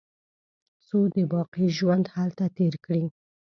[0.85, 3.05] څو د باقي ژوند هلته تېر کړي.